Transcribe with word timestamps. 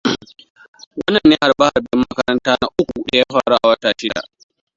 Wannan 0.99 1.25
ne 1.29 1.35
harbe-harben 1.41 1.97
makaranta 2.05 2.51
na 2.61 2.67
uku 2.81 2.97
da 3.11 3.17
ya 3.19 3.25
faru 3.35 3.55
a 3.63 3.67
wata 3.69 3.89
shida. 3.99 4.21